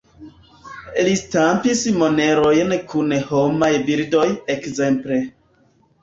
Li 1.07 1.11
stampis 1.17 1.83
monerojn 1.97 2.73
kun 2.93 3.13
homaj 3.27 3.69
bildoj, 3.91 4.23
ekzemple. 4.55 5.21